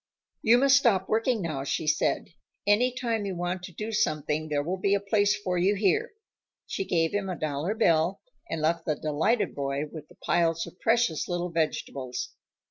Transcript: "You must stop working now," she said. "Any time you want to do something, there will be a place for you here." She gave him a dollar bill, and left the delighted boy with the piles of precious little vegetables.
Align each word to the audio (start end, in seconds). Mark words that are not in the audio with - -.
"You 0.41 0.57
must 0.57 0.77
stop 0.77 1.07
working 1.07 1.43
now," 1.43 1.63
she 1.63 1.85
said. 1.85 2.25
"Any 2.65 2.91
time 2.91 3.23
you 3.27 3.35
want 3.35 3.61
to 3.61 3.71
do 3.71 3.91
something, 3.91 4.49
there 4.49 4.63
will 4.63 4.79
be 4.79 4.95
a 4.95 4.99
place 4.99 5.35
for 5.39 5.59
you 5.59 5.75
here." 5.75 6.13
She 6.65 6.85
gave 6.85 7.13
him 7.13 7.29
a 7.29 7.37
dollar 7.37 7.75
bill, 7.75 8.19
and 8.49 8.63
left 8.63 8.85
the 8.87 8.95
delighted 8.95 9.53
boy 9.53 9.83
with 9.91 10.07
the 10.07 10.15
piles 10.15 10.65
of 10.65 10.79
precious 10.79 11.27
little 11.27 11.49
vegetables. 11.51 12.29